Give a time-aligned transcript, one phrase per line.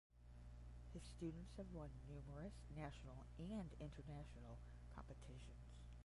[0.93, 4.57] His students have won numerous national and international
[4.95, 5.69] competitions.